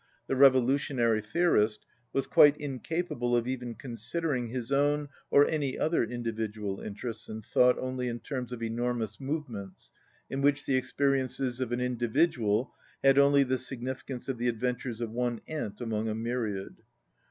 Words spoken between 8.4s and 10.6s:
of enormous move ments in